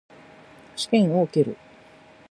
[0.75, 1.55] 試験を受ける。